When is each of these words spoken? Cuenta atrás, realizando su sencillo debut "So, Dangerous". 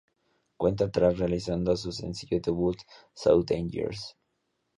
Cuenta 0.57 0.85
atrás, 0.85 1.19
realizando 1.19 1.77
su 1.77 1.91
sencillo 1.91 2.41
debut 2.43 2.75
"So, 3.13 3.43
Dangerous". 3.43 4.17